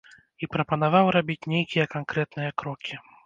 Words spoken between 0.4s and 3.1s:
І прапанаваў рабіць нейкія канкрэтныя крокі.